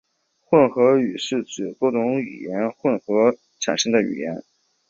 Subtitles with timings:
[0.39, 4.41] 混合语是指多种语言融合产生的语言。